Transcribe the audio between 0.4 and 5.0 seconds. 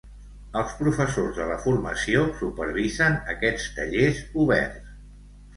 Els professors de la Formació supervisen aquests tallers oberts.